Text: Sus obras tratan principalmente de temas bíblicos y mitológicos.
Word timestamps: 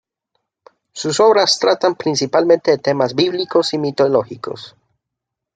Sus 0.93 1.19
obras 1.19 1.59
tratan 1.59 1.93
principalmente 1.93 2.71
de 2.71 2.79
temas 2.79 3.13
bíblicos 3.13 3.75
y 3.75 3.77
mitológicos. 3.77 4.75